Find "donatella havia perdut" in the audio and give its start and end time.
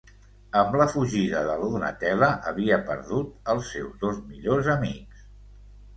1.75-3.53